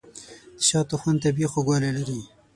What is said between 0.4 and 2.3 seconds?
د شاتو خوند طبیعي خوږوالی لري.